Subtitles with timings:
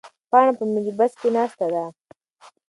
[0.29, 1.83] پاڼه په ملي بس کې ناسته ده.